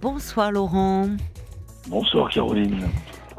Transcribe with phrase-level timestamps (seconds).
[0.00, 1.08] Bonsoir Laurent.
[1.88, 2.88] Bonsoir Caroline.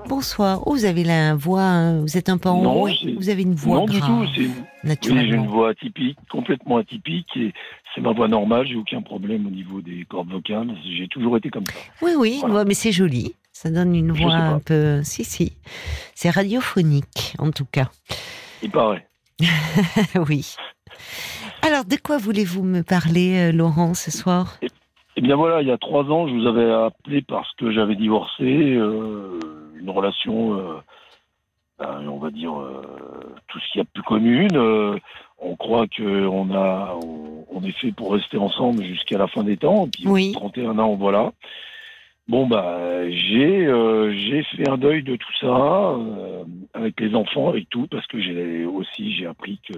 [0.07, 0.61] Bonsoir.
[0.65, 2.95] Oh, vous avez la voix, hein, vous êtes un peu enroué.
[3.17, 4.51] Vous avez une voix Non du tout, c'est oui,
[4.83, 5.43] j'ai naturellement.
[5.43, 7.53] une voix atypique, complètement atypique et
[7.93, 11.49] c'est ma voix normale, j'ai aucun problème au niveau des cordes vocales, j'ai toujours été
[11.49, 11.73] comme ça.
[12.01, 12.55] Oui, oui, Voilà.
[12.55, 13.35] ouais, mais c'est joli.
[13.53, 15.01] Ça donne une voix un peu.
[15.03, 15.53] Si, si.
[16.15, 17.89] C'est radiophonique, en tout cas.
[18.63, 19.07] Il paraît.
[20.27, 20.55] oui.
[21.61, 24.57] Alors, de quoi voulez-vous me parler, euh, Laurent, ce soir?
[25.21, 27.95] Eh bien voilà, il y a trois ans, je vous avais appelé parce que j'avais
[27.95, 29.39] divorcé, euh,
[29.79, 30.79] une relation, euh,
[31.77, 32.81] ben, on va dire, euh,
[33.47, 34.99] tout ce qu'il y a de plus commune.
[35.37, 39.57] on croit qu'on a, on, on est fait pour rester ensemble jusqu'à la fin des
[39.57, 39.85] temps.
[39.85, 40.31] Et puis, Oui.
[40.33, 41.31] 31 ans, voilà.
[42.27, 43.65] Bon bah j'ai
[44.13, 45.97] j'ai fait un deuil de tout ça
[46.73, 49.77] avec les enfants avec tout parce que j'ai aussi j'ai appris que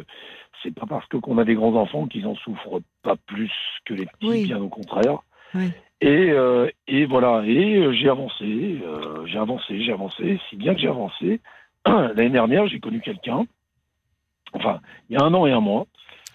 [0.62, 3.52] c'est pas parce que qu'on a des grands enfants qu'ils en souffrent pas plus
[3.86, 4.44] que les petits Oui.
[4.46, 5.20] bien au contraire
[5.56, 5.72] Oui.
[6.02, 10.74] et euh, et voilà et euh, j'ai avancé euh, j'ai avancé j'ai avancé si bien
[10.74, 11.40] que j'ai avancé
[11.86, 13.46] l'année dernière j'ai connu quelqu'un
[14.54, 14.80] enfin
[15.10, 15.86] il y a un an et un mois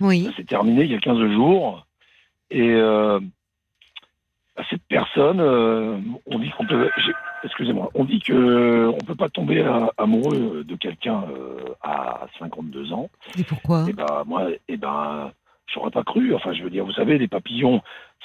[0.00, 0.24] Oui.
[0.24, 1.84] ça s'est terminé il y a 15 jours.
[2.50, 3.20] Et euh,
[4.56, 5.40] à cette personne,
[6.26, 6.90] on dit qu'on peut.
[7.44, 11.24] Excusez-moi, on dit que on peut pas tomber à- amoureux de quelqu'un
[11.82, 13.10] à 52 ans.
[13.38, 13.84] Et pourquoi?
[13.88, 15.30] Et ben moi, et ben
[15.72, 16.34] j'aurais pas cru.
[16.34, 17.76] Enfin, je veux dire, vous savez, les papillons.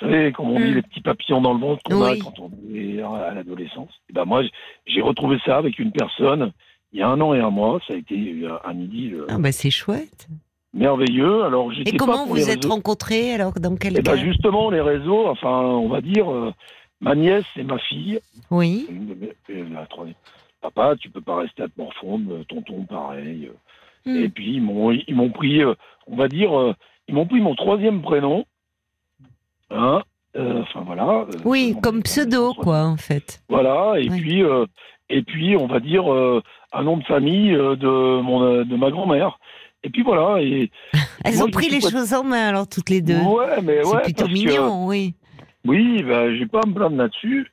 [0.02, 0.76] Vous savez, comme on dit, Mm.
[0.76, 3.92] les petits papillons dans le ventre qu'on a quand on est à l'adolescence.
[4.10, 4.42] Et ben moi,
[4.86, 6.52] j'ai retrouvé ça avec une personne.
[6.92, 9.52] Il y a un an et un mois, ça a été un idylle Ah, bah,
[9.52, 10.28] c'est chouette.
[10.74, 11.44] merveilleux.
[11.44, 12.74] Alors, j'étais Et pas comment pour vous les êtes réseaux.
[12.74, 16.52] rencontrés alors Dans quel Eh ben justement, les réseaux, enfin, on va dire, euh,
[17.02, 18.20] ma nièce et ma fille,
[18.52, 18.88] Oui.
[19.50, 20.16] euh, la troisième.
[20.62, 23.50] Papa, tu peux pas rester à te morfondre, euh, tonton, pareil.
[23.50, 24.10] euh.
[24.12, 24.24] Hmm.
[24.24, 25.74] Et puis, ils m'ont, ils m'ont pris, euh,
[26.08, 26.74] on va dire, euh,
[27.08, 28.46] ils m'ont pris mon troisième prénom.
[29.70, 30.04] Hein,
[30.36, 31.08] euh, enfin, voilà.
[31.22, 33.42] euh, Oui, comme pseudo, quoi, en fait.
[33.50, 34.22] Voilà, et Oui.
[34.22, 34.66] puis, euh,
[35.10, 36.42] et puis, on va dire, euh,
[36.74, 39.40] un nom de famille de, mon, de ma grand-mère.
[39.84, 40.42] Et puis voilà.
[40.42, 40.72] Et,
[41.26, 43.20] Elles Moi, ont pris les pas- choses en main, alors, toutes les deux.
[43.20, 45.14] ouais, mais c'est ouais, plutôt parce que- mignon, oui.
[45.66, 47.48] Oui, ben, je vais pas à me plaindre là-dessus.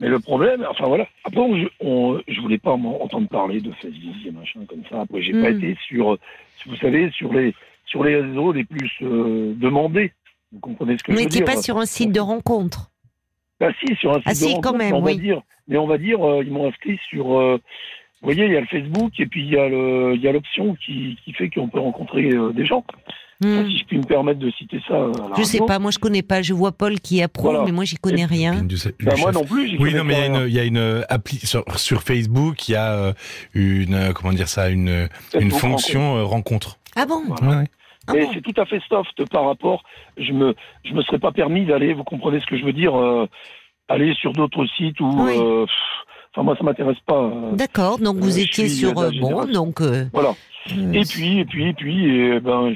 [0.00, 1.06] Mais le problème, enfin voilà.
[1.24, 5.02] Après, je, on, je voulais pas entendre parler de Facebook et machin comme ça.
[5.02, 5.56] Après, j'ai pas Hmm.
[5.58, 6.18] été sur,
[6.66, 7.54] vous savez, sur les
[7.86, 10.12] sur les réseaux les plus euh, demandés.
[10.52, 12.90] Vous comprenez ce que je veux n'étiez dire pas sur un site de rencontre.
[13.60, 15.40] Bah si, sur un site Ah de si, quand rencontre, même, mais on va dire.
[15.68, 17.38] Mais on va dire, euh, ils m'ont inscrit sur.
[17.38, 17.56] euh,
[18.22, 19.58] vous voyez, il y a le Facebook et puis il y
[20.28, 22.82] a l'option qui, qui fait qu'on peut rencontrer des gens.
[23.42, 23.48] Hmm.
[23.58, 24.94] Enfin, si je puis me permettre de citer ça.
[24.94, 25.66] à la Je sais radio.
[25.66, 26.40] pas, moi je connais pas.
[26.40, 27.64] Je vois Paul qui approuve, Voilà.
[27.66, 28.60] mais moi j'y connais Et- rien.
[28.60, 29.72] Une du- du Bah, moi non plus.
[29.72, 31.64] Oui, connais non, mais il y a une, il y a une euh, appli sur,
[31.76, 33.12] sur Facebook, il y a euh,
[33.54, 35.08] une, comment dire ça, une,
[35.50, 36.78] fonction euh, rencontre.
[36.96, 37.46] Ah bon Voilà.
[37.48, 37.64] Ouais, ouais.
[38.06, 39.82] Ah Mais bon c'est tout à fait soft par rapport.
[40.18, 41.94] Je me, je me serais pas permis d'aller.
[41.94, 43.26] Vous comprenez ce que je veux dire euh,
[43.88, 45.10] Aller sur d'autres sites où.
[45.24, 45.32] Oui.
[45.38, 45.66] euh,
[46.36, 47.22] Enfin, moi, ça m'intéresse pas.
[47.22, 49.80] euh, D'accord, donc vous Euh, étiez sur euh, bon, donc.
[49.80, 50.30] euh, Voilà.
[50.76, 52.74] euh, Et puis, et puis, et puis, et ben,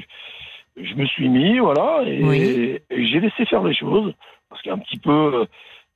[0.77, 2.37] je, je me suis mis, voilà, et, Oui.
[2.39, 4.13] et j'ai laissé faire les choses
[4.49, 5.45] parce qu'un petit peu,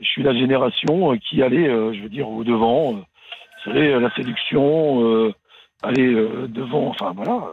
[0.01, 2.93] je suis la génération qui allait, je veux dire, au devant.
[2.95, 3.03] Vous
[3.63, 5.31] savez, la séduction,
[5.83, 6.13] aller
[6.49, 6.87] devant.
[6.89, 7.47] Enfin, voilà.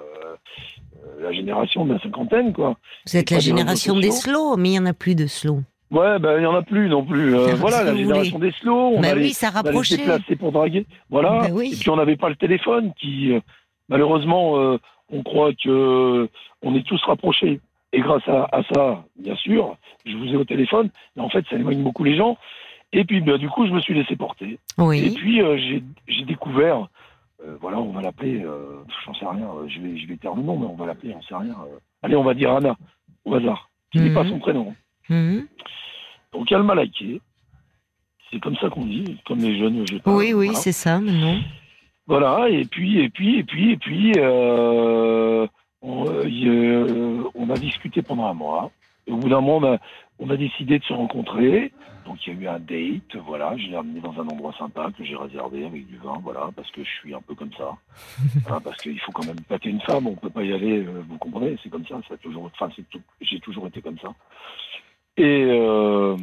[1.22, 2.76] La génération de la cinquantaine, quoi.
[3.06, 4.32] vous êtes la génération des sociaux.
[4.32, 5.60] slow, mais il y en a plus de slow.
[5.90, 7.34] Ouais, ben il y en a plus non plus.
[7.34, 8.92] Euh, voilà, la génération des slow.
[8.94, 9.96] On allait, oui, ça on allait se rapprochait.
[9.96, 10.86] déplacer pour draguer.
[11.10, 11.48] Voilà.
[11.52, 11.70] Oui.
[11.72, 13.40] Et puis on n'avait pas le téléphone qui, euh,
[13.88, 14.78] malheureusement, euh,
[15.12, 16.28] on croit que
[16.62, 17.60] on est tous rapprochés.
[17.92, 19.76] Et grâce à, à ça, bien sûr,
[20.06, 20.90] je vous ai au téléphone.
[21.16, 22.36] Mais en fait, ça éloigne beaucoup les gens.
[22.92, 24.46] Et puis, ben, du coup, je me suis laissé porter.
[24.50, 25.10] Et Oui.
[25.16, 26.88] puis, euh, j'ai j'ai découvert.
[27.44, 28.42] Euh, voilà, on va l'appeler.
[28.44, 29.48] Euh, j'en sais rien.
[29.48, 31.14] euh, Je vais, je vais taire le nom, mais on va l'appeler.
[31.16, 31.52] On sait rien.
[31.66, 31.78] euh.
[32.02, 32.76] allez, on va dire Anna
[33.24, 33.68] au hasard.
[33.92, 34.30] Qui n'est pas Mhm.
[34.30, 34.74] son prénom.
[35.08, 35.46] Mhm.
[36.32, 37.20] Donc elle m'a liké.
[38.30, 39.84] C'est comme ça qu'on dit, comme les jeunes.
[39.90, 40.60] je parle, Oui, oui, voilà.
[40.60, 41.38] c'est ça maintenant.
[42.06, 44.12] Voilà, et puis, et puis, et puis, et puis,
[45.82, 46.04] on,
[47.34, 48.70] on a discuté pendant un mois.
[49.10, 49.78] Et au bout d'un mois, on a,
[50.20, 51.72] on a décidé de se rencontrer.
[52.06, 53.56] Donc il y a eu un date, voilà.
[53.56, 56.70] Je l'ai amené dans un endroit sympa que j'ai réservé avec du vin, voilà, parce
[56.70, 57.76] que je suis un peu comme ça.
[58.48, 61.02] Hein, parce qu'il faut quand même pâter une femme, on peut pas y aller, euh,
[61.08, 64.08] vous comprenez, c'est comme ça, ça toujours, enfin, c'est tout- j'ai toujours été comme ça.
[65.16, 66.16] Et euh,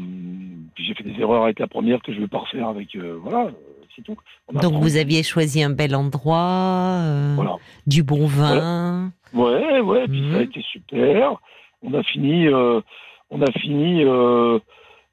[0.74, 3.20] puis j'ai fait des erreurs avec la première que je vais pas refaire avec, euh,
[3.22, 3.52] voilà,
[3.96, 4.18] c'est tout.
[4.48, 7.58] On Donc vous aviez choisi un bel endroit, euh, Voilà.
[7.86, 9.12] du bon vin.
[9.34, 11.40] Ouais, ouais, puis ça a été super.
[11.84, 12.82] On a fini, euh,
[13.30, 14.60] on a fini euh,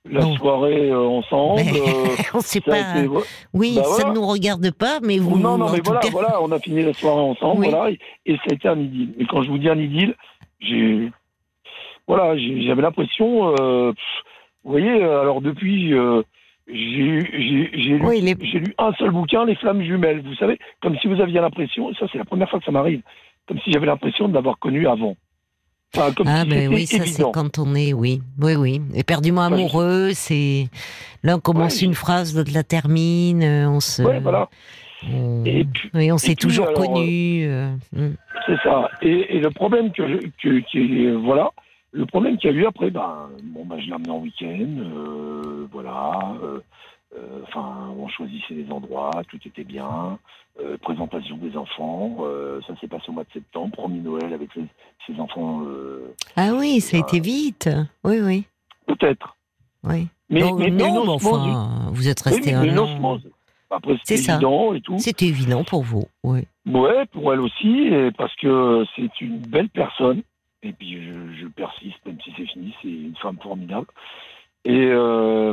[0.09, 1.61] la soirée euh, ensemble.
[1.61, 2.79] Euh, on sait pas.
[2.79, 3.09] été-
[3.53, 4.09] Oui, Bah ça voilà.
[4.11, 5.39] ne nous regarde pas, mais vous.
[5.39, 7.69] non, non, mais voilà, cas- voilà, on a fini la soirée ensemble, Oui.
[7.71, 9.15] voilà, et, et ça a été un idylle.
[9.19, 10.15] Mais quand je vous dis un idylle,
[10.61, 11.11] j'ai,
[12.07, 13.93] voilà, j'ai- j'avais l'impression, euh,
[14.65, 15.93] vous voyez, alors depuis,
[16.67, 16.75] j'ai
[17.19, 20.23] lu, Oui, les- j'ai lu un seul bouquin, Les Flammes Jumelles.
[20.23, 23.03] Vous savez, comme si vous aviez l'impression, ça c'est la première fois que ça m'arrive,
[23.47, 25.17] comme si j'avais l'impression de l'avoir connu avant.
[25.97, 29.43] Enfin, comme Ah si ben oui, ça c'est quand on est, oui, oui, oui, éperdument
[29.43, 30.69] amoureux, c'est
[31.23, 34.49] l'un commence une phrase, l'autre la termine, euh, on se, Ouais, voilà,
[35.13, 37.45] on, Et puis- oui, on s'est toujours alors, connus.
[37.47, 38.15] euh, hmm.
[38.47, 38.89] c'est ça.
[39.03, 40.03] Et, et le problème que,
[40.43, 41.51] je, voilà,
[41.93, 44.67] le problème qu'il y a eu après, ben, bon, ben, je l'ai amené en week-end,
[44.79, 46.35] euh, voilà.
[46.43, 46.59] euh,
[47.17, 50.19] euh, Enfin, on choisissait les endroits, tout était bien.
[50.61, 53.73] Euh, présentation des enfants, euh, ça s'est passé au mois de septembre.
[53.77, 54.67] Premier Noël avec les-
[55.07, 57.69] ses enfants, euh, Ah oui, ça a été vite.
[58.05, 58.45] Oui, oui,
[58.87, 59.37] peut-être.
[59.85, 60.09] oui.
[60.31, 63.19] Mais, non, mais, non, mais enfin, vous êtes oui, resté une un.
[63.71, 64.99] Après, C'est évident et tout.
[64.99, 66.41] C'était évident pour vous, oui.
[66.67, 70.23] Ouais, pour elle aussi, et parce que c'est une belle personne.
[70.63, 73.87] Et puis je, je persiste, même si c'est fini, c'est une femme formidable.
[74.65, 75.53] Et, euh,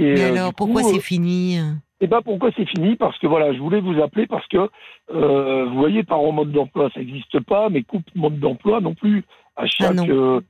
[0.00, 1.58] et Mais euh, alors, pourquoi c'est euh, fini
[2.00, 2.96] Eh ben pourquoi c'est fini?
[2.96, 4.68] Parce que voilà, je voulais vous appeler parce que
[5.14, 8.94] euh, vous voyez, par en mode d'emploi, ça n'existe pas, mais coupe mode d'emploi non
[8.94, 9.24] plus.
[9.56, 10.08] À chaque non.
[10.08, 10.40] euh,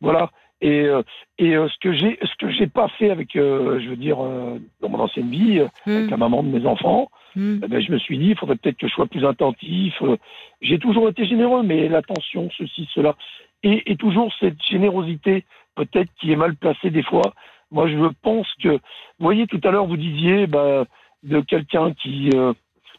[0.00, 0.30] voilà.
[0.60, 1.02] Et, euh,
[1.38, 4.18] et euh, ce que j'ai, ce que j'ai pas fait avec, euh, je veux dire,
[4.20, 7.60] euh, dans mon ancienne vie, euh, avec Hmm, la maman de mes enfants, hmm.
[7.62, 9.94] eh ben, je me suis dit, il faudrait peut-être que je sois plus attentif.
[10.02, 10.16] Euh,
[10.60, 13.14] J'ai toujours été généreux, mais l'attention, ceci, cela.
[13.62, 15.44] Et, et toujours cette générosité,
[15.76, 17.32] peut-être qui est mal placée des fois.
[17.70, 18.78] Moi, je pense que, vous
[19.20, 20.84] voyez, tout à l'heure, vous disiez bah,
[21.22, 22.52] de quelqu'un qui, euh,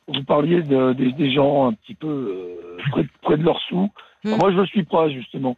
[0.08, 3.90] vous parliez de- des- des gens un petit peu euh, près, près de leur sous.
[4.24, 4.36] Mm.
[4.36, 5.58] Moi, je ne suis pas, justement.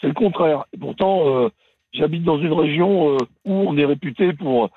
[0.00, 0.64] C'est le contraire.
[0.72, 1.48] Et pourtant, euh,
[1.92, 4.70] j'habite dans une région où on est réputé pour,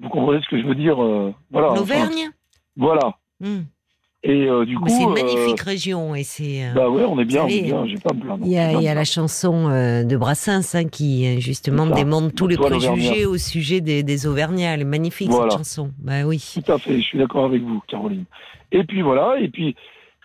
[0.00, 2.30] vous comprenez ce que je veux dire voilà, enfin, L'Auvergne?
[2.76, 3.14] Voilà.
[3.40, 3.62] Hmm.
[4.26, 6.64] Et euh, du coup, Mais C'est une euh, magnifique région et c'est.
[6.64, 7.86] euh, bah ouais, on est bien, on est bien.
[7.86, 8.46] J'ai pas me.
[8.46, 12.56] Il y a, y me la chanson de Brassens hein, qui justement démonte tous les
[12.56, 14.72] préjugés au sujet des, des Auvergnats.
[14.74, 15.50] Elle est magnifique Voilà.
[15.50, 15.90] cette chanson.
[15.98, 16.42] Bah oui.
[16.64, 18.24] Tout à fait, je suis d'accord avec vous, Caroline.
[18.72, 19.76] Et puis voilà, et puis,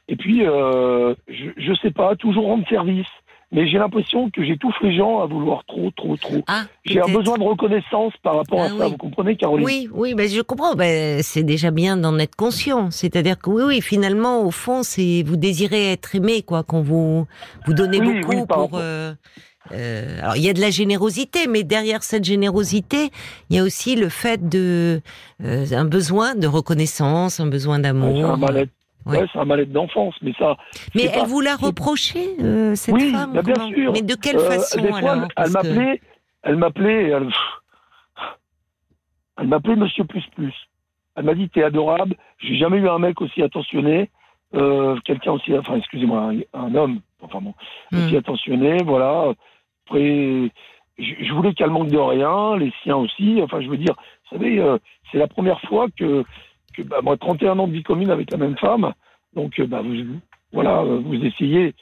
[0.07, 3.06] et puis, euh, je, je sais pas, toujours rendre service.
[3.51, 6.44] Mais j'ai l'impression que j'étouffe les gens à vouloir trop, trop, trop.
[6.48, 9.66] Ah, J'ai un besoin de reconnaissance par rapport Ah à ça, vous comprenez, Caroline?
[9.66, 10.75] Oui, oui, ben je comprends.
[10.75, 12.92] Ben, c'est déjà bien d'en être conscient.
[12.92, 17.25] C'est-à-dire que oui, oui, finalement, au fond, c'est vous désirez être aimé, quoi, qu'on vous
[17.66, 18.69] vous donnez Oui, beaucoup oui, pour.
[18.75, 19.13] euh,
[19.72, 23.10] euh, alors il y a de la générosité, mais derrière cette générosité,
[23.50, 25.01] il y a aussi le fait de
[25.44, 28.16] euh, un besoin de reconnaissance, un besoin d'amour.
[28.16, 28.72] C'est un mal-être.
[29.06, 29.25] Ouais.
[29.31, 30.57] C'est un mal-être d'enfance, mais ça.
[30.94, 33.92] mais elle pas- vous l'a reproché, euh, cette Oui, femme bah, bien comment sûr.
[33.94, 36.01] Mais de quelle Euh, façon des fois, alors elle, elle que- m'appelait,
[36.44, 37.28] elle m'appelait, elle,
[39.38, 40.54] elle m'appelait Monsieur Plus Plus.
[41.16, 42.16] Elle m'a dit t'es adorable.
[42.40, 44.10] J'ai jamais eu un mec aussi attentionné,
[44.54, 47.54] euh, quelqu'un aussi, enfin excusez-moi, un, un homme, enfin bon,
[47.92, 48.06] Hmm.
[48.06, 49.34] aussi attentionné, voilà.
[49.88, 50.51] Après,
[51.00, 53.40] je, je voulais qu'elle manque de rien, les siens aussi.
[53.42, 53.96] Enfin, je veux dire,
[54.31, 54.63] vous savez,
[55.12, 56.24] c'est la première fois que,
[56.84, 58.94] que bah, moi, 31 ans de vie commune avec la même femme,
[59.36, 59.96] donc euh, bah, vous,
[60.54, 61.74] voilà, euh, vous essayez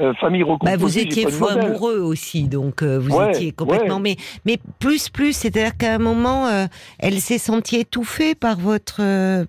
[0.00, 0.72] euh, famille recomposée.
[0.76, 3.96] Bah, vous étiez fou amoureux aussi, donc euh, vous Ouais, étiez complètement.
[3.96, 4.00] ouais.
[4.02, 6.66] Mais, mais plus, plus, c'est-à-dire qu'à un moment, euh,
[7.00, 8.98] elle s'est sentie étouffée par votre,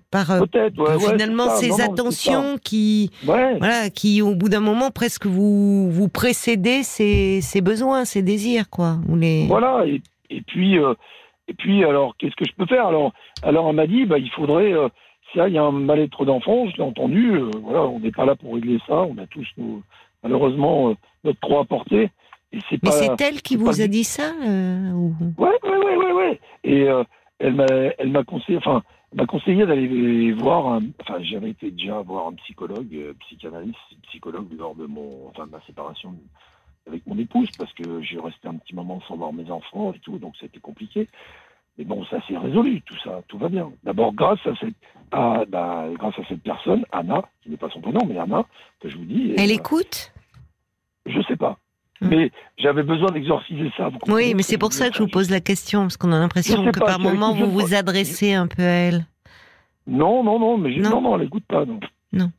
[0.09, 4.59] par Peut-être, ouais, finalement ces Non, non, c'est attentions qui, voilà, qui au bout d'un
[4.59, 8.97] moment presque vous vous précédez ses, ses besoins, ses désirs, quoi.
[9.07, 9.45] Vous les.
[9.45, 9.85] voilà.
[9.85, 10.01] Et,
[10.31, 10.77] et puis,
[11.49, 12.85] et puis, alors, qu'est-ce que je peux faire?
[12.87, 13.11] Alors,
[13.43, 14.71] alors, elle m'a dit, bah, il faudrait.
[14.73, 14.87] euh,
[15.35, 17.33] ça, il y a un mal-être d'enfant, je l'ai entendu.
[17.35, 18.95] euh, voilà, on n'est pas là pour régler ça.
[19.03, 19.81] On a tous, nos,
[20.23, 22.09] malheureusement, euh, notre trop à porter.
[22.51, 23.89] Et c'est Mais c'est elle qui vous a but.
[23.91, 24.31] dit ça
[24.95, 26.39] ou- Ouais, ouais, ouais, ouais, ouais.
[26.63, 26.87] Et
[27.39, 27.65] elle m'a,
[27.99, 28.81] elle m'a conseillé, enfin,
[29.13, 32.87] m'a conseillé d'aller voir un, enfin, j'avais été déjà voir un psychologue,
[33.19, 33.77] psychanalyste,
[34.09, 36.15] psychologue lors de mon, enfin, de ma séparation
[36.89, 39.99] avec mon épouse parce que j'ai resté un petit moment sans voir mes enfants et
[39.99, 41.07] tout, donc c'était compliqué.
[41.77, 43.71] Mais bon, ça s'est résolu, tout ça, tout va bien.
[43.83, 44.75] D'abord, grâce à cette,
[45.11, 48.43] à, bah, grâce à cette personne, Anna, qui n'est pas son prénom, mais Anna,
[48.81, 49.31] que je vous dis.
[49.31, 50.11] et, Elle euh, écoute?
[51.05, 51.57] Je sais pas.
[52.01, 52.09] Hmm.
[52.09, 53.89] Mais j'avais besoin d'exorciser ça.
[54.07, 56.19] Oui, mais ce c'est pour ça que je vous pose la question, parce qu'on a
[56.19, 59.05] l'impression que pas, par moment vous vous adressez un peu à elle.
[59.87, 61.79] Non, non, non, mais non, non, elle n'écoute pas, non.
[62.11, 62.31] Non.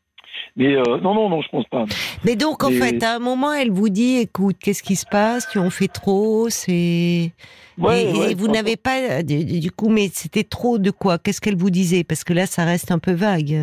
[0.56, 1.84] Mais euh, non, non, non, je pense pas.
[2.24, 5.06] Mais donc, en Mais- fait, à un moment, elle vous dit, écoute, qu'est-ce qui se
[5.06, 5.48] passe?
[5.50, 7.32] Tu en fais trop, c'est...
[7.78, 11.18] Ouais, et, et vous n'avez pas, du, coup, mais c'était trop de quoi?
[11.18, 12.04] Qu'est-ce qu'elle vous disait?
[12.04, 13.56] Parce que là, ça reste un peu vague.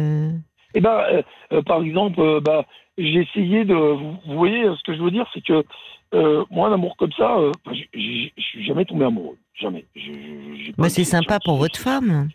[0.74, 1.22] Eh ben, euh,
[1.54, 2.66] euh, par exemple, euh, bah,
[2.98, 3.76] j'ai essayé de.
[3.76, 5.64] Vous, vous voyez, ce que je veux dire, c'est que
[6.16, 7.38] euh, moi, un amour comme ça,
[7.72, 9.86] je suis jamais tombé amoureux, jamais.
[9.96, 12.30] Je- Bah, c'est sympa pour votre femme.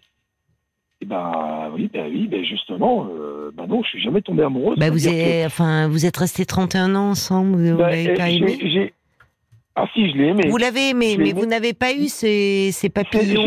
[1.03, 4.77] Eh ben, oui, ben oui, ben justement, euh, ben non, je suis jamais tombé amoureux.
[4.77, 8.95] Bah, vous, C'est-à-dire que- êtes, enfin, vous êtes restés 31 ans ensemble, vous Ben, j'ai-
[9.75, 10.43] Ah si, je l'ai aimé.
[10.49, 11.33] Vous l'avez aimé, mais aimé.
[11.33, 13.47] vous n'avez pas eu ces, ces papillons.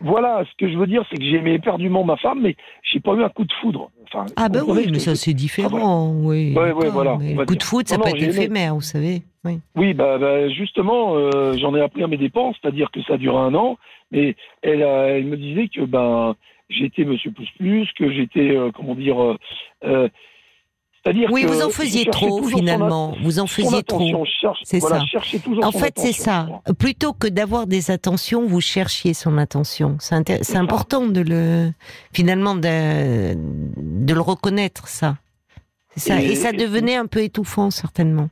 [0.00, 2.54] Voilà, ce que je veux dire, c'est que j'ai aimé éperdument ma femme, mais
[2.92, 3.90] j'ai pas eu un coup de foudre.
[4.04, 6.54] Enfin, Ah ben oui, mais ça c'est différent, oui.
[6.54, 8.74] Ouais, ouais, d'accord, voilà, mais le coup de foot, ça Non, peut non, être éphémère,
[8.74, 9.22] vous savez.
[9.44, 9.60] Oui.
[9.76, 13.38] Oui, bah, bah, justement, euh, j'en ai appris à mes dépenses, c'est-à-dire que ça dure
[13.38, 13.78] un an,
[14.10, 16.34] mais elle, me disait que ben
[16.68, 19.36] j'étais Monsieur Plus Plus, que j'étais euh, comment dire,
[19.84, 20.08] euh,
[21.04, 23.14] c'est-à-dire Oui, que vous en faisiez trop finalement.
[23.22, 24.24] Vous en faisiez trop.
[24.64, 25.20] C'est voilà, ça.
[25.62, 26.48] En fait, c'est ça.
[26.78, 29.96] Plutôt que d'avoir des attentions, vous cherchiez son attention.
[30.00, 31.70] C'est important de le,
[32.12, 35.16] finalement, de, de le reconnaître, ça.
[35.96, 36.20] Ça.
[36.20, 38.28] Et, Et- ça devenait un peu étouffant, certainement.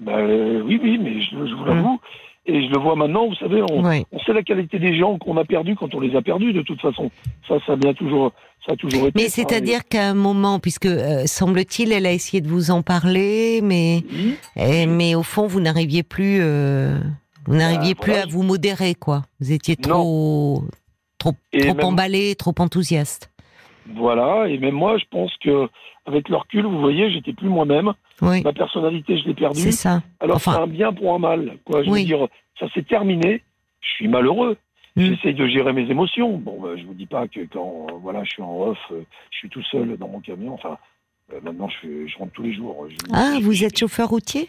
[0.00, 2.00] Bah, euh, oui, oui, mais je, je vous l'avoue,
[2.46, 3.28] et je le vois maintenant.
[3.28, 3.82] Vous savez, on,
[4.26, 6.52] sait la qualité des gens qu'on a perdus quand on les a perdus.
[6.52, 7.10] De toute façon,
[7.46, 8.32] ça, ça a bien toujours,
[8.66, 9.12] ça a toujours été.
[9.22, 13.60] Mais c'est-à-dire qu'à un moment, puisque euh, semble-t-il, elle a essayé de vous en parler,
[13.62, 16.98] mais oui, eh, mais au fond, vous n'arriviez plus, euh,
[17.46, 18.24] vous n'arriviez Bah, plus voilà.
[18.24, 19.22] à vous modérer, quoi.
[19.40, 20.64] Vous étiez trop,
[21.18, 23.30] trop, Et trop même- emballé, trop enthousiaste.
[23.94, 25.68] Voilà, et même moi, je pense que
[26.06, 27.92] avec le recul, vous voyez, j'étais plus moi-même.
[28.20, 29.60] Oui, Ma personnalité, je l'ai perdue.
[29.60, 30.02] c'est ça.
[30.20, 31.56] Alors enfin- c'est un bien pour un mal.
[31.64, 31.82] Quoi.
[31.82, 32.00] Je Oui.
[32.00, 32.26] veux dire,
[32.58, 33.42] ça s'est terminé.
[33.80, 34.56] Je suis malheureux.
[34.94, 35.04] Mm.
[35.06, 36.36] J'essaye de gérer mes émotions.
[36.36, 39.02] Bon, bah, je vous dis pas que quand euh, voilà, je suis en off, euh,
[39.30, 40.54] je suis tout seul dans mon camion.
[40.54, 40.76] Enfin,
[41.32, 42.86] euh, maintenant, je, rentre tous les jours.
[42.88, 44.48] Je- Ah, je- vous êtes chauffeur routier?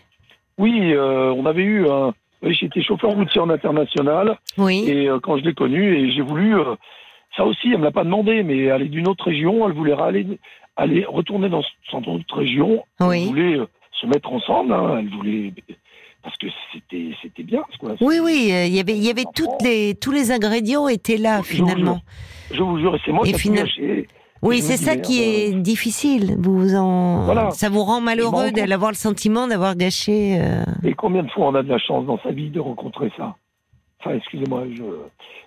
[0.57, 2.13] Oui, euh, on avait eu un.
[2.43, 4.83] Oui, j'étais chauffeur routier en international Oui.
[4.87, 6.55] et quand je l'ai connu et j'ai voulu.
[7.33, 9.93] Euh, ça aussi, elle me l'a pas demandé, mais aller d'une autre région, elle voulait
[9.93, 10.25] aller,
[10.75, 11.61] aller retourner dans
[11.91, 12.83] cette autre région.
[12.99, 13.21] Oui.
[13.23, 13.65] Elle voulait euh,
[14.01, 14.73] se mettre ensemble.
[14.73, 15.53] hein, elle voulait
[16.23, 17.63] parce que c'était c'était bien.
[17.79, 17.95] Quoi.
[18.01, 21.17] Oui, oui, euh, il y avait, il y avait toutes les, tous les ingrédients étaient
[21.17, 21.99] là Je vous finalement.
[22.51, 24.07] Je vous jure, c'est moi Et qui ai final- gâché.
[24.41, 26.35] Oui, c'est ça qui est difficile.
[26.37, 27.51] Vous en, Voilà.
[27.51, 30.37] ça vous rend malheureux d'avoir le sentiment d'avoir gâché.
[30.37, 33.09] euh, Et combien de fois on a de la chance dans sa vie de rencontrer
[33.15, 33.35] ça?
[34.05, 34.83] Enfin, excusez-moi, je,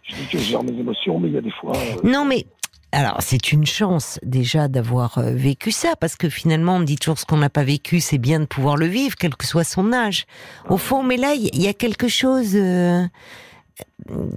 [0.05, 1.73] je dis que je gère mes émotions, mais il y a des fois.
[1.77, 2.47] euh, Non, mais
[2.93, 7.19] alors c'est une chance déjà d'avoir euh, vécu ça, parce que finalement on dit toujours
[7.19, 9.93] ce qu'on n'a pas vécu, c'est bien de pouvoir le vivre, quel que soit son
[9.93, 10.25] âge.
[10.71, 13.03] Au fond, mais là il y a quelque chose, euh,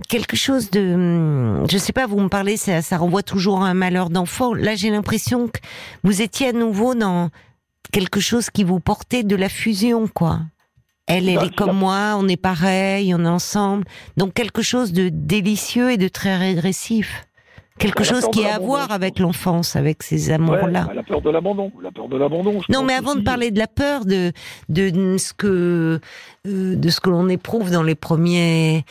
[0.10, 3.74] quelque chose de, je sais pas, vous me parlez, ça, ça renvoie toujours à un
[3.74, 4.54] malheur d'enfant.
[4.54, 5.60] Là j'ai l'impression que
[6.04, 7.30] vous étiez à nouveau dans
[7.94, 10.40] quelque chose qui vous portait de la fusion, quoi.
[11.10, 13.84] Elle, elle Bah, est comme moi, on est pareil, on est ensemble.
[14.16, 17.26] Donc quelque chose de délicieux et de très régressif.
[17.80, 20.90] Quelque chose qui a à voir avec l'enfance, avec ces ouais, amours-là.
[20.94, 21.72] la peur de l'abandon.
[21.82, 22.60] La peur de l'abandon.
[22.70, 24.34] Non, mais avant de parler de la peur, de
[24.68, 26.00] de ce que
[26.48, 28.82] euh, de ce que l'on éprouve dans les premières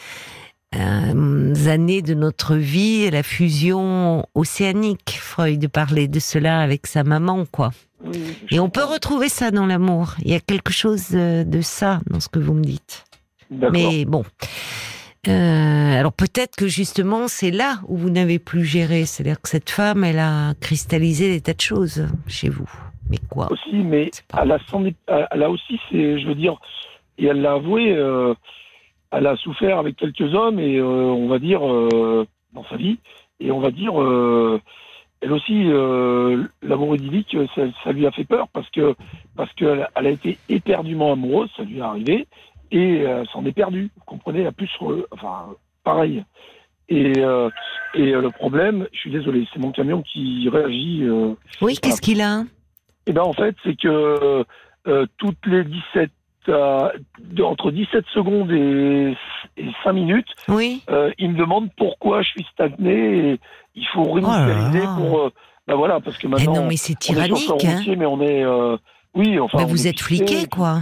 [0.75, 5.19] euh, années de notre vie, la fusion océanique.
[5.21, 7.71] Freud parlait de cela avec sa maman, quoi.
[8.05, 10.15] Oui, Et on peut retrouver ça dans l'amour.
[10.25, 13.05] Il y a quelque chose euh, de ça dans ce que vous me dites.
[13.51, 14.25] Mais bon.
[15.27, 19.69] Euh, alors peut-être que justement c'est là où vous n'avez plus géré, c'est-à-dire que cette
[19.69, 22.71] femme, elle a cristallisé des tas de choses chez vous.
[23.11, 26.57] Mais quoi Aussi, mais elle a, son- elle a aussi, c'est, je veux dire,
[27.19, 28.33] et elle l'a avoué, euh,
[29.11, 32.99] elle a souffert avec quelques hommes et euh, on va dire dans sa vie,
[33.41, 33.95] et on va dire,
[35.21, 38.95] elle aussi, euh, l'amour idyllique, ça, ça lui a fait peur parce que
[39.37, 42.27] parce qu'elle elle a été éperdument amoureuse, ça lui est arrivé,
[42.71, 43.91] et euh, elle s'en est perdue.
[43.97, 45.47] Vous comprenez, la plus, re- enfin,
[45.85, 46.25] pareil.
[46.89, 47.51] Et, euh,
[47.95, 51.01] et euh, le problème, je suis désolé, c'est mon camion qui réagit.
[51.03, 52.45] euh, Oui, qu'est-ce qu'il a?
[53.07, 54.45] Eh ben en fait, c'est que
[54.87, 56.11] euh, toutes les 17
[56.49, 56.89] euh,
[57.43, 59.17] entre 17 secondes et,
[59.57, 60.83] et 5 minutes, Oui.
[60.91, 63.41] euh, il me demande pourquoi je suis stagné et
[63.75, 64.97] il faut réinitialiser Oh là là.
[64.99, 65.31] pour euh,
[65.67, 67.51] ben voilà parce que maintenant non, mais c'est on est tyrannique.
[67.65, 67.77] Hein.
[67.77, 68.77] routier, mais on est euh,
[69.15, 70.81] oui enfin Bah, vous êtes fliqué, quoi.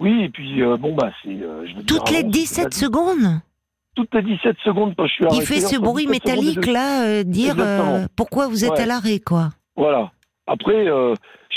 [0.00, 1.36] Oui, et puis euh, bon bah c'est
[1.86, 3.40] Toutes les avant, 17 c'était- secondes
[3.96, 6.46] toutes les 17 secondes quand je suis Il arrêté fait ce bruit 17 secondes et
[6.50, 7.54] métallique, là, dire
[8.16, 8.80] pourquoi vous êtes Ouais.
[8.80, 9.50] à l'arrêt, quoi.
[9.76, 10.10] Voilà.
[10.48, 11.14] Après, euh,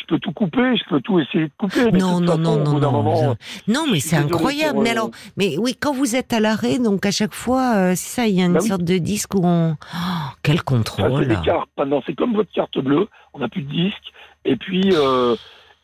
[0.08, 1.92] peux tout couper, je peux tout essayer de couper.
[1.92, 2.92] Mais Non, de non, façon, non, non, non.
[2.92, 3.36] moment,
[3.68, 4.74] Non, mais c'est incroyable.
[4.76, 7.76] pour, Mais euh, alors, mais oui, quand vous êtes à l'arrêt, donc à chaque fois,
[7.76, 8.68] euh, c'est ça, il y a une Bah oui.
[8.68, 9.76] sorte de disque où on.
[9.94, 9.98] Oh,
[10.44, 11.70] quel Ça, contrôle c'est des cartes.
[11.78, 13.08] Maintenant, c'est comme votre carte bleue.
[13.34, 14.14] On n'a plus de disque.
[14.46, 15.36] Et puis, euh,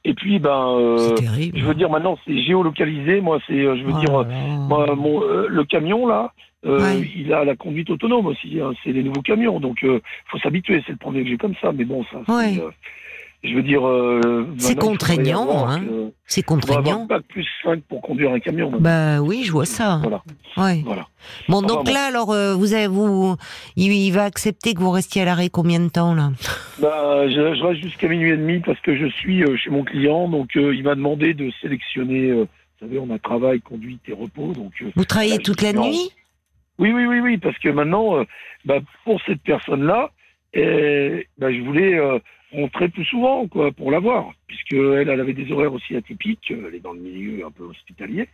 [0.06, 0.50] et puis, ben,
[0.80, 1.58] euh, C'est terrible.
[1.60, 3.22] je veux dire, maintenant, c'est géolocalisé.
[3.22, 6.34] Moi, c'est, euh, je veux Oh dire, euh, moi, mon, euh, le camion là,
[6.66, 7.12] euh, Ouais.
[7.18, 8.60] il a la conduite autonome aussi.
[8.62, 8.72] hein.
[8.84, 10.00] c'est les nouveaux camions, donc euh,
[10.32, 10.82] faut s'habituer.
[10.86, 11.72] C'est le premier que j'ai comme ça.
[11.74, 12.58] Mais bon, ça, Ouais.
[12.58, 12.70] euh,
[13.44, 15.82] je veux dire, euh, C'est contraignant, hein.
[16.26, 17.06] C'est contraignant.
[17.06, 18.72] bac plus 5 pour conduire un camion.
[18.72, 18.82] maintenant.
[18.84, 20.00] Bah oui, je vois ça.
[20.02, 20.24] Voilà,
[20.58, 20.82] Ouais.
[20.86, 21.08] voilà.
[21.50, 21.94] Bon, Enfin, donc bon.
[21.94, 23.36] là, alors, euh, vous avez, vous,
[23.76, 26.32] il, va accepter que vous restiez à l'arrêt combien de temps là?
[26.80, 29.84] Bah, je, je reste jusqu'à minuit et demi parce que je suis euh, chez mon
[29.84, 32.32] client, donc euh, il m'a demandé de sélectionner.
[32.34, 32.48] Vous
[32.80, 34.54] savez, on a travail, conduite et repos.
[34.54, 36.10] Donc, Vous travaillez toute la nuit?
[36.80, 38.26] Oui, oui, oui, oui, parce que maintenant,
[38.66, 40.10] bah, pour cette personne-là,
[40.54, 42.00] eh, bah, je voulais
[42.54, 46.52] rentrer plus souvent, quoi, pour la voir, puisque elle, avait des horaires aussi atypiques.
[46.52, 48.28] euh, Elle est dans le milieu un peu hospitalier,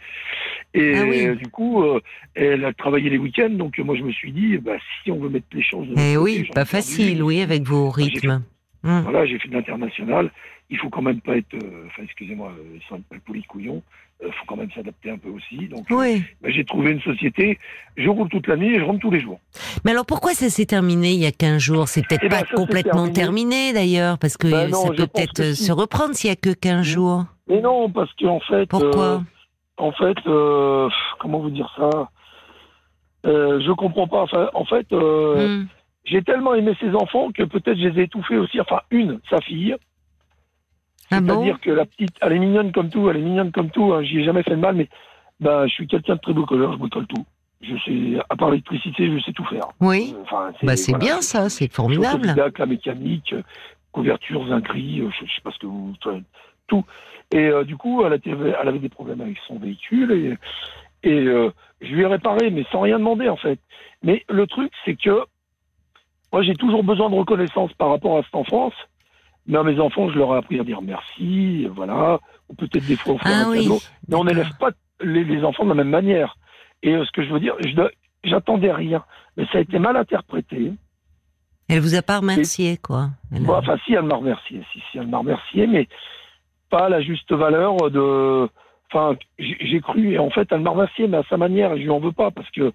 [0.73, 1.35] et Ah oui.
[1.37, 1.99] du coup, euh,
[2.35, 3.49] elle a travaillé les week-ends.
[3.49, 5.87] Donc, euh, moi, je me suis dit, bah, si on veut mettre les choses.
[5.87, 6.69] de Eh oui, pas perdu.
[6.69, 8.43] facile, oui, avec vos j'ai rythmes.
[8.83, 9.01] Hum.
[9.03, 10.31] Voilà, j'ai fait de l'international.
[10.69, 13.81] Il faut quand même pas être, euh, enfin, excusez-moi, euh, ils sont pas polis couillons.
[14.23, 15.67] Il faut quand même s'adapter un peu aussi.
[15.67, 16.23] Donc, euh, Oui.
[16.41, 17.57] bah, j'ai trouvé une société.
[17.97, 19.39] Je roule toute la nuit et je rentre tous les jours.
[19.83, 21.87] Mais alors pourquoi ça s'est terminé il y a 15 jours?
[21.87, 23.13] C'est peut-être Eh ben, pas complètement terminé.
[23.13, 25.63] terminé d'ailleurs, parce que Ben non, ça peut peut-être euh, si.
[25.65, 27.23] se reprendre s'il y a que 15 jours.
[27.47, 29.03] Mais non, parce qu'en fait, Pourquoi?
[29.05, 29.19] euh,
[29.77, 32.09] en fait, euh, comment vous dire ça?
[33.25, 34.21] Euh, Je comprends pas.
[34.23, 35.67] Enfin, en fait, euh, Hum.
[36.05, 38.59] J'ai tellement aimé ses enfants que peut-être je les ai étouffés aussi.
[38.61, 39.75] Enfin, une, sa fille.
[41.11, 43.69] Ah bon C'est-à-dire que la petite, elle est mignonne comme tout, elle est mignonne comme
[43.71, 43.93] tout.
[43.93, 44.87] Hein, J'y ai jamais fait de mal, mais
[45.39, 47.25] ben, je suis quelqu'un de très bricoleur, je bricole tout.
[47.61, 49.67] Je sais, à part l'électricité, je sais tout faire.
[49.81, 50.13] Oui.
[50.15, 52.33] Euh, Enfin, Bah c'est voilà, bien ça, c'est formidable.
[52.57, 53.41] la mécanique, euh,
[53.91, 55.93] couverture, zincerie, euh, je, je sais pas ce que vous,
[56.67, 56.85] tout.
[57.31, 61.13] Et euh, du coup, elle, était- elle avait des problèmes avec son véhicule et, et
[61.27, 61.49] euh,
[61.81, 63.59] je lui ai réparé, mais sans rien demander en fait.
[64.03, 65.23] Mais le truc, c'est que
[66.31, 68.73] moi, j'ai toujours besoin de reconnaissance par rapport à cette enfance.
[69.47, 72.19] Mais à mes enfants, je leur ai appris à dire merci, voilà,
[72.49, 73.63] ou peut-être des fois offrir Ah un oui.
[73.63, 73.79] cadeau.
[74.07, 74.69] Mais on n'élève pas
[75.01, 76.37] les, les enfants de la même manière.
[76.83, 77.71] Et euh, ce que je veux dire, je
[78.25, 79.03] j'attendais rien,
[79.37, 80.73] mais ça a été mal interprété.
[81.67, 83.09] Elle vous a pas remercié quoi.
[83.33, 85.87] Elle a- Bon, enfin, si elle m'a remercié, si, si elle m'a remercié, mais
[86.69, 88.47] pas à la juste valeur de.
[88.91, 91.83] Enfin, j'ai cru, et en fait, elle m'a remercié, mais à sa manière, et je
[91.83, 92.73] lui en veux pas, parce que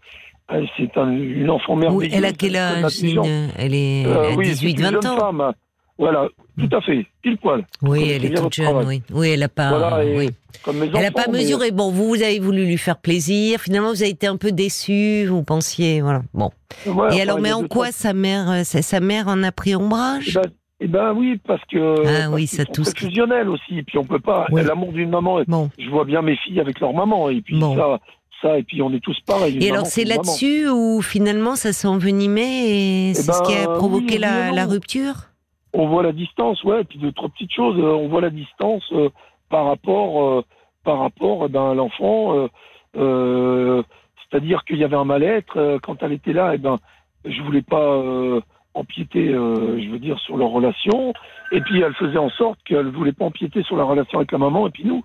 [0.77, 2.15] c'est un- une enfant Oui, merveilleuse.
[2.17, 3.03] elle a quel âge.
[3.03, 5.19] Une- Elle est Euh, elle a oui, c'est 18, une 20 jeune ans.
[5.19, 5.53] femme.
[5.97, 6.27] Voilà,
[6.59, 9.01] tout à fait, pile poil, Oui, elle c'est est toute jeune, oui.
[9.13, 9.69] Oui, elle a pas.
[9.79, 10.31] Voilà, oui.
[10.67, 11.71] Elle n'a pas mais- mesuré.
[11.71, 13.61] Bon, vous, vous avez voulu lui faire plaisir.
[13.61, 15.25] Finalement, vous avez été un peu déçu.
[15.27, 16.23] Vous pensiez, voilà.
[16.35, 16.51] Bon.
[16.85, 19.77] Ouais, Et alors, mais en quoi sa mère, euh, sa, mère en a pris Eh
[19.77, 20.43] ombrage ben,
[20.81, 21.95] eh ben oui, parce que.
[22.01, 24.47] Ah parce oui, ça très fusionnels aussi, et puis on peut pas.
[24.51, 24.65] Oui.
[24.65, 25.71] L'amour d'une maman, Bon.
[25.79, 27.77] je vois bien mes filles avec leur maman, et puis Bon.
[27.77, 28.01] ça,
[28.45, 29.59] ça, et puis on est tous pareils.
[29.65, 33.75] Et alors, c'est là-dessus où finalement ça s'est envenimé et c'est ce qui a ben,
[33.79, 35.15] provoqué oui, la, rupture?
[35.73, 37.79] On voit la distance, ouais, et puis deux trois petites choses.
[37.79, 39.09] euh, on voit la distance euh,
[39.51, 40.45] par rapport, euh,
[40.85, 42.49] par rapport eh ben, à l'enfant.
[42.97, 43.83] euh,
[44.31, 46.55] C'est-à-dire qu'il y avait un mal-être quand elle était là.
[46.55, 46.79] Et ben,
[47.25, 48.03] je voulais pas
[48.75, 51.15] empiéter, euh, je veux dire, sur leur relation.
[51.53, 54.39] Et puis elle faisait en sorte qu'elle voulait pas empiéter sur la relation avec la
[54.39, 55.03] maman et puis nous.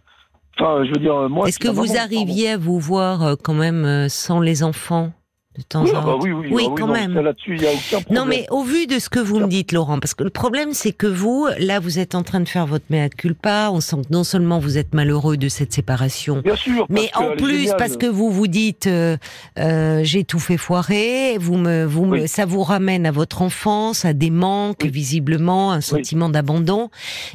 [0.60, 1.48] Enfin, je veux dire, moi.
[1.48, 5.12] Est-ce que vous arriviez à vous voir euh, quand même euh, sans les enfants?
[5.60, 5.84] De temps.
[5.84, 7.14] Oui, en ah bah temps oui, oui, Oui, ah oui, quand non, même.
[7.14, 8.24] ça, Là-dessus, il y a aucun problème.
[8.24, 10.74] Non, mais au vu de ce que vous me dites, Laurent, parce que le problème,
[10.74, 13.70] c'est que vous, là, vous êtes en train de faire votre mea culpa.
[13.72, 16.86] On sent que non seulement vous êtes malheureux de cette séparation, Bien sûr.
[16.90, 19.18] mais en plus, parce que vous vous dites, euh,
[19.60, 24.06] euh, j'ai tout fait foirer, vous me, vous me, ça vous ramène à votre enfance,
[24.06, 26.90] à des manques, visiblement, un sentiment d'abandon.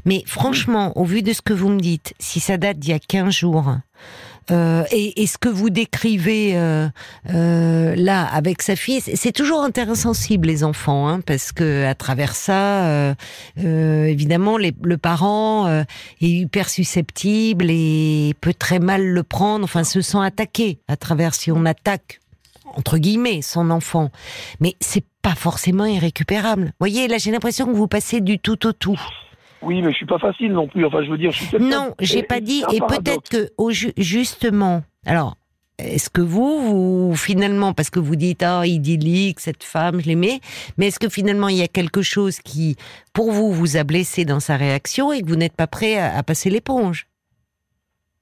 [0.05, 2.95] Mais franchement, au vu de ce que vous me dites, si ça date d'il y
[2.95, 3.77] a 15 jours,
[4.51, 6.89] euh, et, ce que vous décrivez euh,
[7.31, 12.35] euh, là avec sa fille, c'est toujours intersensible les enfants, hein, parce que à travers
[12.35, 13.15] ça,
[13.57, 15.87] évidemment, le parent est
[16.21, 21.51] hyper susceptible et peut très mal le prendre, enfin se sent attaqué à travers si
[21.51, 22.21] on attaque
[22.77, 24.11] entre guillemets son enfant,
[24.61, 26.73] mais c'est pas forcément irrécupérable.
[26.81, 29.01] Voyez, là j'ai l'impression que vous passez du tout au tout.
[29.65, 30.85] Oui, mais je suis pas facile non plus.
[30.85, 32.63] Enfin, je veux dire, je suis Non, j'ai pas dit.
[32.73, 35.37] Et peut-être que, ju- justement, alors,
[35.79, 36.61] est-ce que vous,
[37.11, 40.41] vous, finalement, parce que vous dites, ah, idyllique, cette femme, je l'aimais,
[40.79, 42.77] mais est-ce que finalement, il y a quelque chose qui,
[43.13, 46.17] pour vous, vous a blessé dans sa réaction et que vous n'êtes pas prêt à,
[46.17, 47.07] à passer l'éponge?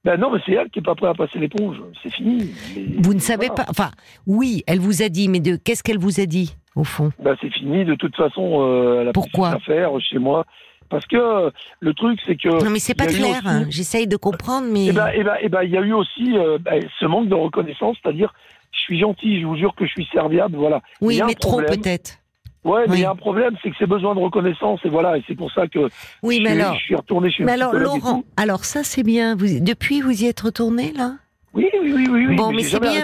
[0.05, 1.77] Ben non, mais c'est elle qui est pas prête à passer l'éponge.
[2.01, 2.49] C'est fini.
[2.75, 3.63] Mais Vous ne savez voilà.
[3.63, 3.65] pas.
[3.69, 3.91] Enfin,
[4.27, 7.11] oui, elle vous a dit, mais de qu'est-ce qu'elle vous a dit, au fond?
[7.23, 7.85] Ben c'est fini.
[7.85, 9.51] De toute façon, euh, elle a Pourquoi?
[9.55, 10.45] plus faire chez moi.
[10.93, 12.63] Parce que le truc, c'est que.
[12.63, 13.37] Non, mais c'est pas clair.
[13.39, 13.65] aussi- hein.
[13.69, 14.85] J'essaye de comprendre, mais.
[14.85, 17.29] Eh ben, eh ben, eh ben, il y a eu aussi euh, ben, ce manque
[17.29, 18.31] de reconnaissance, c'est-à-dire,
[18.71, 20.81] je suis gentil, je vous jure que je suis serviable, voilà.
[21.01, 22.19] il oui, mais trop peut-être.
[22.63, 22.97] Ouais, mais Oui.
[22.99, 25.35] il y a un problème, c'est que c'est besoin de reconnaissance, et voilà, et c'est
[25.35, 25.89] pour ça que
[26.21, 26.75] Oui, je, mais suis- alors.
[26.75, 29.35] je suis retourné chez Mais alors, Laurent, alors ça c'est bien.
[29.35, 31.15] Vous, depuis, vous y êtes retourné là?
[31.55, 32.35] Oui, oui, oui, oui, oui.
[32.35, 33.03] Bon, mais mais c'est bien.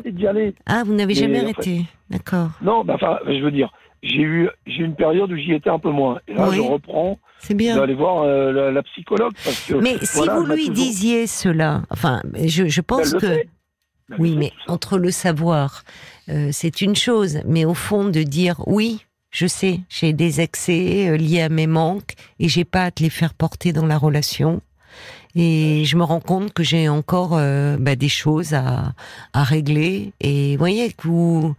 [0.68, 1.82] Ah, vous n'avez Mais, jamais arrêté.
[2.12, 2.50] D'accord.
[2.62, 3.72] Non, ben, enfin, je veux dire,
[4.04, 6.20] j'ai eu, j'ai une période où j'y étais un peu moins.
[6.28, 6.58] Et là, Oui.
[6.58, 7.76] je reprends C'est bien.
[7.76, 9.74] d'aller voir euh, la, la psychologue parce que.
[9.76, 13.20] Mais si vous lui toujours- disiez cela, enfin, je, je pense que.
[13.20, 13.50] fait.
[14.18, 15.84] Oui, mais entre le savoir,
[16.30, 21.10] euh, c'est une chose, mais au fond de dire oui, je sais, j'ai des excès
[21.10, 24.00] euh, liés à mes manques et j'ai pas à te les faire porter dans la
[24.00, 24.62] relation.
[25.36, 28.94] Et je me rends compte que j'ai encore euh, bah, des choses à,
[29.34, 30.12] à régler.
[30.22, 31.56] Et vous voyez que vous,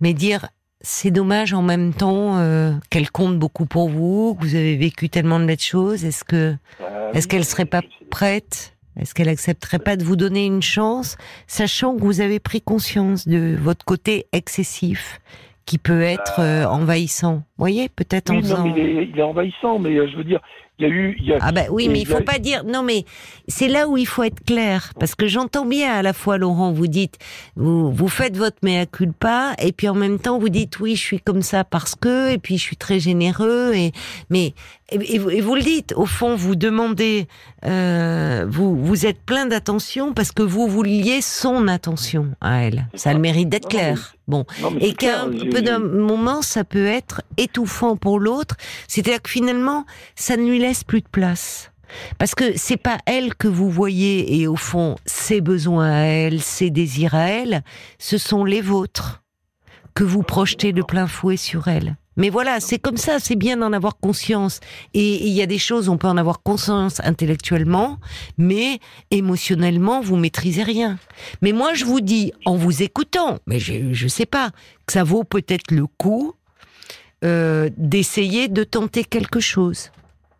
[0.00, 0.48] mais dire
[0.82, 5.08] c'est dommage en même temps euh, qu'elle compte beaucoup pour vous, que vous avez vécu
[5.08, 6.04] tellement de belles choses.
[6.04, 8.76] Est-ce que Euh, est-ce qu'elle serait pas prête?
[9.00, 11.16] Est-ce qu'elle accepterait pas de vous donner une chance,
[11.46, 15.20] sachant que vous avez pris conscience de votre côté excessif,
[15.64, 17.36] qui peut être euh, envahissant?
[17.36, 18.64] Vous voyez, peut-être en non, faisant.
[18.64, 20.40] mais il, est, il est envahissant, mais euh, je veux dire,
[20.82, 21.16] il y a eu.
[21.20, 22.64] Il y a, Ah ben oui, et mais il a- faut pas dire.
[22.64, 23.04] Non, mais
[23.48, 26.72] c'est là où il faut être clair, parce que j'entends bien à la fois Laurent,
[26.72, 27.18] vous dites,
[27.56, 31.00] vous vous faites votre mea culpa, et puis en même temps vous dites oui, je
[31.02, 33.92] suis comme ça parce que, et puis je suis très généreux, et
[34.30, 34.54] mais
[34.92, 35.92] et, vous, et vous le dites.
[35.96, 37.26] Au fond, vous demandez,
[37.64, 42.86] euh, vous vous êtes plein d'attention parce que vous vouliez son attention à elle.
[42.94, 44.14] Ça a le mérite d'être clair.
[44.28, 44.44] Bon.
[44.60, 48.56] Non, Et qu'à un peu d'un moment, ça peut être étouffant pour l'autre.
[48.88, 51.70] C'est-à-dire que finalement, ça ne lui laisse plus de place.
[52.18, 56.40] Parce que c'est pas elle que vous voyez et au fond, ses besoins à elle,
[56.40, 57.62] ses désirs à elle,
[57.98, 59.22] ce sont les vôtres
[59.94, 61.96] que vous projetez de plein fouet sur elle.
[62.16, 64.60] Mais voilà, c'est comme ça, c'est bien d'en avoir conscience.
[64.94, 67.98] Et il y a des choses, on peut en avoir conscience intellectuellement,
[68.38, 68.78] mais
[69.10, 70.98] émotionnellement, vous maîtrisez rien.
[71.40, 74.50] Mais moi, je vous dis, en vous écoutant, mais je, je sais pas,
[74.86, 76.34] que ça vaut peut-être le coup
[77.24, 79.90] euh, d'essayer de tenter quelque chose.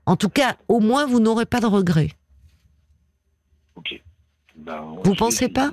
[0.05, 2.11] En tout cas, au moins, vous n'aurez pas de regrets.
[3.77, 4.01] Ok.
[4.57, 5.73] Ben, Vous pensez pas?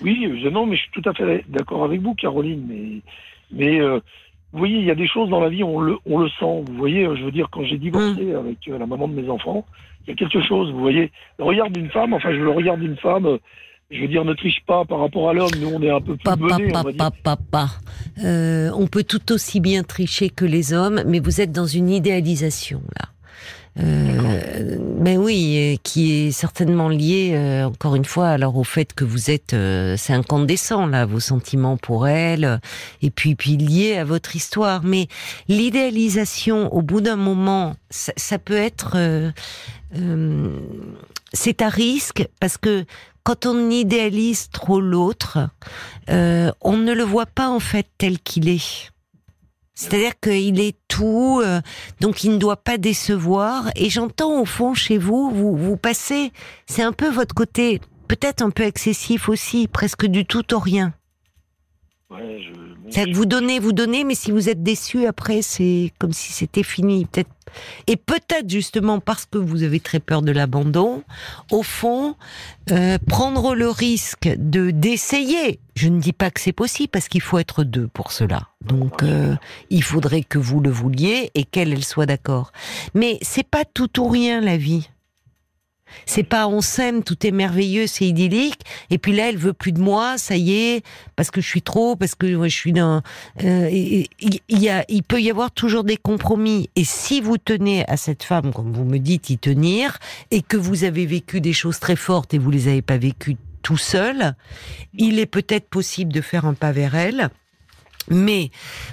[0.00, 2.64] Oui, je, non, mais je suis tout à fait d'accord avec vous, Caroline.
[2.68, 3.02] Mais,
[3.50, 4.00] mais euh,
[4.56, 6.64] vous voyez, il y a des choses dans la vie, on le, on le sent.
[6.66, 8.36] Vous voyez, euh, je veux dire, quand j'ai divorcé Hum.
[8.46, 9.66] avec euh, la maman de mes enfants,
[10.06, 10.72] il y a quelque chose.
[10.72, 13.26] Vous voyez, le regard d'une femme, enfin, je le regard d'une femme.
[13.26, 13.38] euh,
[13.90, 15.50] Je veux dire, ne triche pas par rapport à l'homme.
[15.60, 16.98] Nous, on est un peu plus Papa, menés, on va dire.
[16.98, 17.66] papa, papa.
[18.24, 21.90] Euh, on peut tout aussi bien tricher que les hommes, mais vous êtes dans une
[21.90, 23.06] idéalisation là.
[23.78, 29.04] Euh, ben oui, qui est certainement liée, euh, encore une fois, alors au fait que
[29.04, 32.60] vous êtes, euh, c'est incandescent là, vos sentiments pour elle,
[33.02, 34.82] et puis puis lié à votre histoire.
[34.82, 35.08] Mais
[35.48, 39.30] l'idéalisation, au bout d'un moment, ça, ça peut être, euh,
[39.96, 40.58] euh,
[41.32, 42.84] c'est à risque parce que
[43.24, 45.50] quand on idéalise trop l'autre,
[46.10, 48.90] euh, on ne le voit pas en fait tel qu'il est.
[49.76, 51.60] C'est-à-dire qu'il est tout, euh,
[52.00, 53.70] donc il ne doit pas décevoir.
[53.76, 56.32] Et j'entends au fond chez vous, vous, vous passez,
[56.66, 60.94] c'est un peu votre côté, peut-être un peu excessif aussi, presque du tout au rien.
[62.08, 65.42] Ouais, je- bon, C'est-à-dire que vous donnez, vous donnez, mais si vous êtes déçu après,
[65.42, 67.04] c'est comme si c'était fini.
[67.06, 67.30] Peut-être
[67.88, 71.02] et peut-être justement parce que vous avez très peur de l'abandon,
[71.50, 72.14] au fond,
[72.70, 75.58] euh, prendre le risque de d'essayer.
[75.74, 78.48] Je ne dis pas que c'est possible parce qu'il faut être deux pour cela.
[78.64, 79.34] Donc euh,
[79.70, 82.52] il faudrait que vous le vouliez et qu'elle elle soit d'accord.
[82.94, 84.88] Mais c'est pas tout ou rien la vie.
[86.04, 88.60] C'est pas on s'aime, tout est merveilleux, c'est idyllique.
[88.90, 90.84] Et puis là, elle veut plus de moi, ça y est,
[91.16, 93.02] parce que je suis trop, parce que je suis dans.
[93.44, 94.08] euh, Il
[94.48, 96.68] y peut y avoir toujours des compromis.
[96.76, 99.98] Et si vous tenez à cette femme, comme vous me dites, y tenir,
[100.30, 103.36] et que vous avez vécu des choses très fortes et vous les avez pas vécues
[103.62, 104.34] tout seul,
[104.94, 107.30] il est peut-être possible de faire un pas vers elle.
[108.08, 108.50] Mais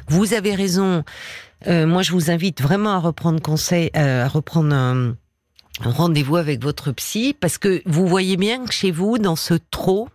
[0.08, 1.04] vous avez raison.
[1.68, 5.16] Euh, moi, je vous invite vraiment à reprendre conseil, euh, à reprendre un
[5.82, 10.08] rendez-vous avec votre psy, parce que vous voyez bien que chez vous, dans ce trop,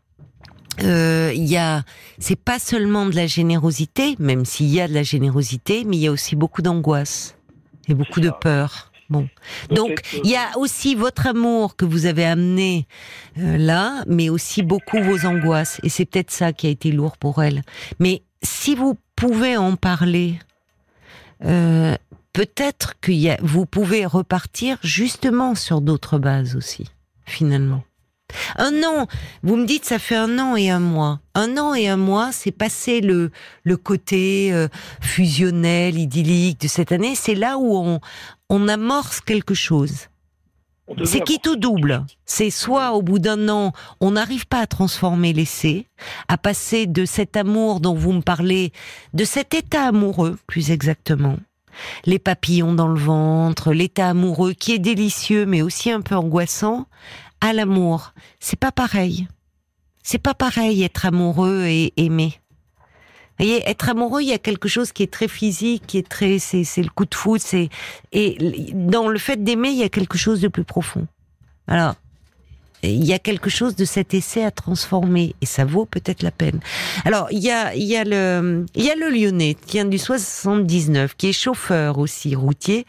[0.83, 1.83] euh, il y a,
[2.19, 6.01] c'est pas seulement de la générosité, même s'il y a de la générosité, mais il
[6.01, 7.37] y a aussi beaucoup d'angoisse
[7.89, 8.93] et beaucoup de peur.
[9.11, 9.27] Bon,
[9.71, 12.87] donc il y a aussi votre amour que vous avez amené
[13.39, 17.17] euh, là, mais aussi beaucoup vos angoisses, et c'est peut-être ça qui a été lourd
[17.17, 17.63] pour elle.
[17.99, 20.39] Mais si vous pouvez en parler,
[21.45, 21.97] euh,
[22.39, 26.85] peut-être que y a, vous pouvez repartir justement sur d'autres bases aussi,
[27.27, 27.83] finalement.
[28.57, 29.09] Un an,
[29.43, 31.19] vous me dites ça fait un an et un mois.
[31.35, 33.33] Un an et un mois, c'est passé le
[33.65, 34.69] le côté euh,
[35.01, 37.17] fusionnel, idyllique de cette année.
[37.17, 37.99] C'est là où on
[38.49, 40.07] on amorce quelque chose.
[41.05, 42.07] C'est qui tout double.
[42.25, 45.87] C'est soit au bout d'un an, on n'arrive pas à transformer l'essai,
[46.29, 48.73] à passer de cet amour dont vous me parlez,
[49.13, 51.37] de cet état amoureux, plus exactement.
[52.05, 56.87] Les papillons dans le ventre, l'état amoureux qui est délicieux mais aussi un peu angoissant,
[57.41, 58.13] à l'amour.
[58.41, 59.29] C'est pas pareil.
[60.03, 62.41] C'est pas pareil être amoureux et aimer.
[63.39, 66.09] Vous voyez, être amoureux, il y a quelque chose qui est très physique, qui est
[66.09, 67.69] très, c'est, c'est le coup de foudre, c'est,
[68.11, 68.37] et
[68.75, 71.07] dans le fait d'aimer, il y a quelque chose de plus profond.
[71.69, 71.95] Alors,
[72.83, 76.31] il y a quelque chose de cet essai à transformer et ça vaut peut-être la
[76.31, 76.61] peine.
[77.05, 79.85] Alors il y a il y a le il y a le Lyonnais qui vient
[79.85, 82.87] du 79 qui est chauffeur aussi routier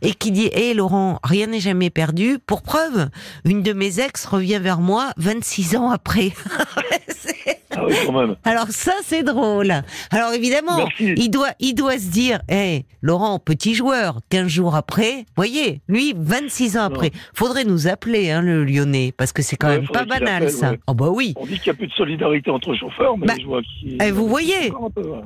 [0.00, 3.08] et qui dit hé Laurent rien n'est jamais perdu pour preuve
[3.44, 6.32] une de mes ex revient vers moi 26 ans après.
[7.76, 8.36] Ah oui, quand même.
[8.44, 9.72] Alors ça c'est drôle.
[10.10, 11.14] Alors évidemment, Merci.
[11.16, 16.14] il doit il doit se dire hé Laurent petit joueur 15 jours après, voyez, lui
[16.16, 17.10] 26 ans après.
[17.34, 20.50] Faudrait nous appeler hein, le Lyonnais parce que c'est quand Ouais, même pas banal appelle,
[20.50, 20.70] ça.
[20.72, 20.80] ouais.
[20.86, 21.34] Oh bah oui.
[21.36, 23.98] On dit qu'il n'y a plus de solidarité entre chauffeurs, mais Bah, je vois qu'il.
[24.00, 24.72] eh, vous voyez.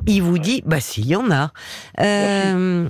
[0.07, 1.51] Il vous dit, bah si, il y en a.
[2.01, 2.89] Euh,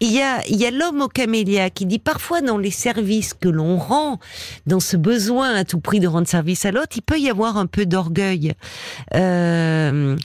[0.00, 3.34] il y a, il y a l'homme au camélia qui dit parfois dans les services
[3.34, 4.18] que l'on rend,
[4.66, 7.56] dans ce besoin à tout prix de rendre service à l'autre, il peut y avoir
[7.56, 8.52] un peu d'orgueil.
[9.14, 10.16] Euh,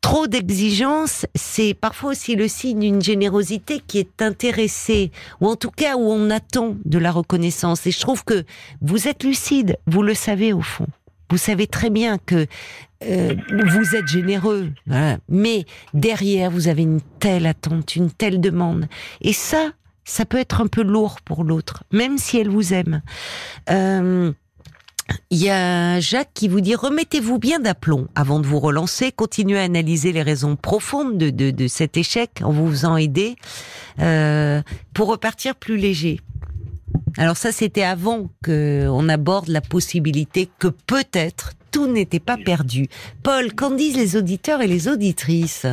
[0.00, 5.70] trop d'exigence, c'est parfois aussi le signe d'une générosité qui est intéressée, ou en tout
[5.70, 7.86] cas où on attend de la reconnaissance.
[7.86, 8.44] Et je trouve que
[8.80, 10.86] vous êtes lucide, vous le savez au fond.
[11.30, 12.46] Vous savez très bien que
[13.04, 14.72] euh, vous êtes généreux,
[15.28, 15.64] mais
[15.94, 18.88] derrière vous avez une telle attente, une telle demande,
[19.20, 19.70] et ça,
[20.04, 23.02] ça peut être un peu lourd pour l'autre, même si elle vous aime.
[23.70, 24.32] Euh,
[25.30, 29.58] il y a Jacques qui vous dit remettez-vous bien d'aplomb avant de vous relancer, continuez
[29.58, 33.36] à analyser les raisons profondes de, de, de cet échec en vous faisant aider
[34.00, 34.62] euh,
[34.94, 36.20] pour repartir plus léger.
[37.18, 42.88] Alors ça, c'était avant qu'on aborde la possibilité que peut-être tout n'était pas perdu.
[43.22, 45.66] Paul, qu'en disent les auditeurs et les auditrices?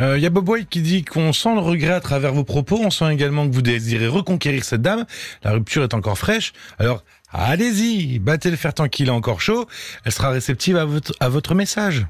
[0.00, 2.44] Euh, Il y a Bob White qui dit qu'on sent le regret à travers vos
[2.44, 2.78] propos.
[2.80, 5.04] On sent également que vous désirez reconquérir cette dame.
[5.42, 6.52] La rupture est encore fraîche.
[6.78, 9.66] Alors, allez-y, battez le fer tant qu'il est encore chaud.
[10.04, 12.06] Elle sera réceptive à votre, à votre message.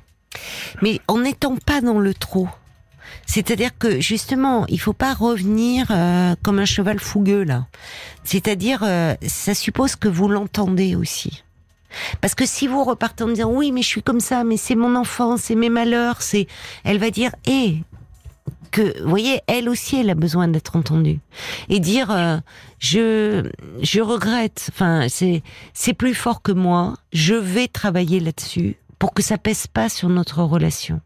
[0.82, 2.48] Mais en n'étant pas dans le trop.
[3.26, 7.66] C'est-à-dire que justement, il faut pas revenir euh, comme un cheval fougueux là.
[8.24, 11.42] C'est-à-dire, euh, ça suppose que vous l'entendez aussi.
[12.20, 14.74] Parce que si vous repartez en disant oui, mais je suis comme ça, mais c'est
[14.74, 16.46] mon enfance, c'est mes malheurs, c'est,
[16.85, 17.82] elle va dire, hé,
[18.70, 21.20] que, vous voyez, elle aussi, elle a besoin d'être entendue
[21.68, 22.38] et dire, euh,
[22.78, 23.48] je,
[23.82, 24.70] je regrette.
[24.72, 25.42] Enfin, c'est,
[25.74, 26.94] c'est plus fort que moi.
[27.12, 31.00] Je vais travailler là-dessus pour que ça pèse pas sur notre relation.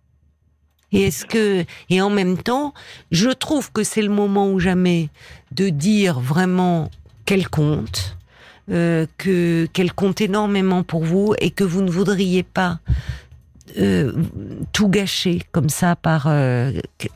[0.92, 2.72] Et en même temps,
[3.10, 5.10] je trouve que c'est le moment ou jamais
[5.52, 6.90] de dire vraiment
[7.24, 8.16] qu'elle compte,
[8.70, 12.78] euh, que qu'elle compte énormément pour vous et que vous ne voudriez pas
[13.78, 14.12] euh,
[14.72, 17.08] tout gâcher comme ça par euh, que-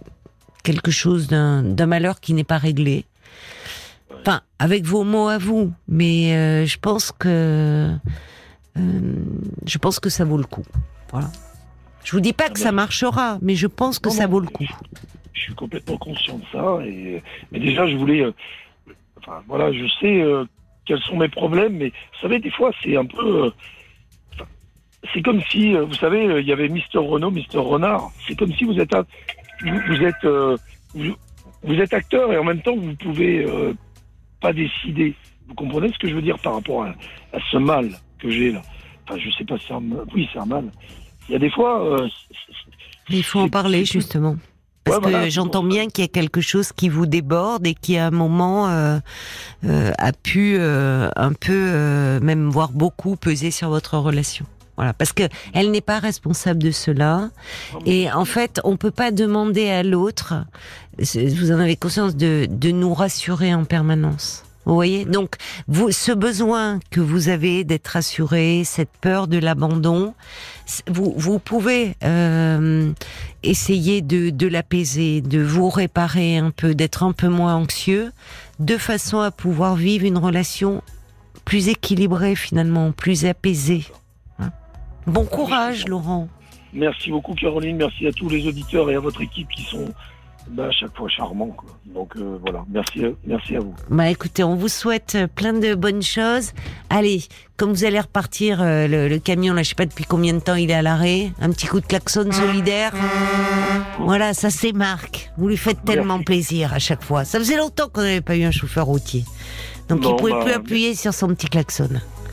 [0.62, 3.06] quelque chose d'un malheur qui n'est pas réglé.
[4.20, 7.90] Enfin, avec vos mots à vous, mais je pense que
[8.76, 10.64] je pense que ça vaut le coup.
[11.10, 11.30] Voilà.
[12.04, 14.48] Je vous dis pas que ça marchera, mais je pense que Non, ça vaut le
[14.48, 14.66] coup.
[15.32, 16.78] Je suis complètement conscient de ça.
[16.86, 18.20] Et, mais déjà, je voulais.
[18.22, 18.32] euh,
[19.18, 20.44] enfin, voilà, je sais euh,
[20.86, 23.44] quels sont mes problèmes, mais vous savez, des fois, c'est un peu.
[23.46, 23.50] euh,
[25.14, 28.12] c'est comme si, euh, vous savez, euh, il y avait Mister Renault, Mister Renard.
[28.26, 29.06] C'est comme si vous êtes, un-
[29.62, 30.58] vous, vous êtes, euh,
[30.94, 31.14] vous,
[31.62, 33.72] vous êtes acteur et en même temps, vous pouvez euh,
[34.40, 35.14] pas décider.
[35.46, 36.94] Vous comprenez ce que je veux dire par rapport à,
[37.32, 38.64] à ce mal que j'ai là?
[39.08, 40.04] Enfin, je sais pas si c'est un mal.
[40.14, 40.70] Oui, c'est un mal.
[41.28, 41.84] Il y a des fois.
[42.00, 42.08] euh,
[43.08, 44.36] il faut en parler justement.
[44.84, 47.98] Parce Ouais, que j'entends bien qu'il y a quelque chose qui vous déborde et qui
[47.98, 48.98] à un moment euh,
[49.64, 54.46] euh, a pu un peu, même voire beaucoup, peser sur votre relation.
[54.76, 57.28] Voilà, parce que elle n'est pas responsable de cela.
[57.84, 60.34] Et en fait, on peut pas demander à l'autre,
[60.98, 64.44] vous en avez conscience, de, de nous rassurer en permanence.
[64.66, 65.36] Vous voyez Donc,
[65.68, 70.14] vous, ce besoin que vous avez d'être rassuré, cette peur de l'abandon,
[70.86, 72.92] vous, vous pouvez euh,
[73.42, 78.12] essayer de, de l'apaiser, de vous réparer un peu, d'être un peu moins anxieux,
[78.58, 80.82] de façon à pouvoir vivre une relation
[81.44, 83.84] plus équilibrée finalement, plus apaisée.
[84.38, 84.50] Hein
[85.06, 86.28] Bon courage, Laurent.
[86.72, 89.92] Merci beaucoup Caroline, merci à tous les auditeurs et à votre équipe qui sont
[90.50, 91.48] bah, à chaque fois charmants.
[91.56, 91.70] quoi.
[91.94, 93.74] Donc euh, voilà, merci, à- merci à vous.
[93.88, 96.52] Bah écoutez, on vous souhaite euh, plein de bonnes choses.
[96.88, 97.22] Allez,
[97.56, 100.38] comme vous allez repartir euh, le, le camion, là, je sais pas depuis combien de
[100.40, 102.92] temps il est à l'arrêt, un petit coup de klaxon solidaire.
[103.98, 105.30] Voilà, ça c'est Marc.
[105.36, 106.24] Vous lui faites tellement Merci.
[106.24, 107.24] plaisir à chaque fois.
[107.24, 109.24] Ça faisait longtemps qu'on n'avait pas eu un chauffeur routier.
[109.90, 111.88] Donc il Bon, pouvait bah, plus appuyer sur son petit klaxon.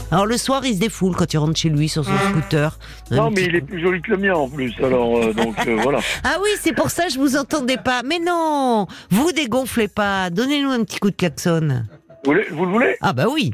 [0.09, 2.77] Alors le soir, il se défoule quand il rentre chez lui sur son scooter.
[3.11, 5.55] Un Non, mais il est plus joli que le mien en plus, alors euh, donc
[5.67, 5.99] euh, voilà.
[6.23, 8.03] Ah oui, c'est pour ça que je vous entendais pas.
[8.03, 10.29] Mais non, vous dégonflez pas.
[10.29, 11.83] Donnez-nous un petit coup de klaxon.
[12.23, 12.95] Vous, voulez- vous le voulez?
[13.01, 13.51] Ah bah oui.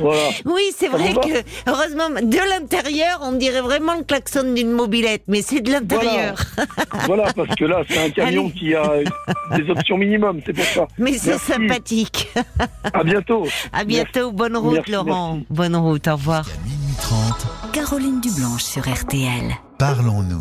[0.00, 0.30] Voilà.
[0.46, 5.42] Oui, c'est vrai que, heureusement, de l'intérieur, on dirait vraiment le klaxon d'une mobilette, mais
[5.42, 6.34] c'est de l'intérieur.
[7.06, 8.52] voilà, parce que là, c'est un camion Allez.
[8.52, 8.90] qui a
[9.56, 10.88] des options minimum, c'est pour ça.
[10.98, 12.32] Mais c'est sympathique.
[12.92, 13.46] À bientôt.
[13.72, 14.32] À bientôt.
[14.32, 15.34] Bonne route, Merci, Laurent.
[15.34, 15.46] merci.
[15.50, 16.08] Bonne route.
[16.08, 16.46] Au revoir.
[16.48, 19.52] À minuit 30, Caroline Dublanche sur RTL.
[19.78, 20.40] parlons-nous.